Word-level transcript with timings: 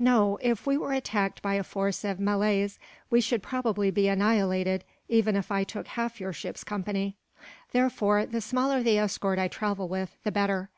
"No. 0.00 0.40
If 0.42 0.66
we 0.66 0.76
were 0.76 0.92
attacked 0.92 1.40
by 1.40 1.54
a 1.54 1.62
force 1.62 2.02
of 2.02 2.18
Malays, 2.18 2.80
we 3.10 3.20
should 3.20 3.44
probably 3.44 3.92
be 3.92 4.08
annihilated 4.08 4.82
even 5.08 5.36
if 5.36 5.52
I 5.52 5.62
took 5.62 5.86
half 5.86 6.18
your 6.18 6.32
ship's 6.32 6.64
company. 6.64 7.14
Therefore, 7.70 8.26
the 8.26 8.40
smaller 8.40 8.82
the 8.82 8.98
escort 8.98 9.38
I 9.38 9.46
travel 9.46 9.86
with, 9.86 10.16
the 10.24 10.32
better. 10.32 10.70